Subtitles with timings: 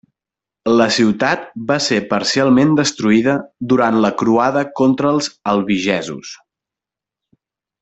[0.77, 3.37] La ciutat va ser parcialment destruïda
[3.75, 6.35] durant la Croada contra els albigesos.